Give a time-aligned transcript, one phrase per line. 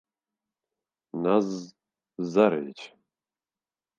[1.23, 1.49] Наз...
[2.31, 2.79] зарович!